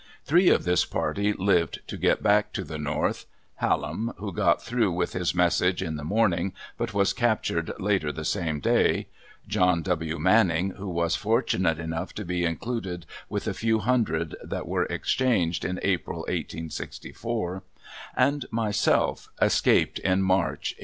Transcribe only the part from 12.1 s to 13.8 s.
to be included with a few